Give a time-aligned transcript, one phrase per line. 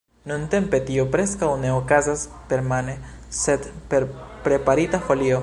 [0.29, 2.97] Nuntempe tio preskaŭ ne okazas permane,
[3.43, 4.09] sed per
[4.49, 5.39] preparita folio.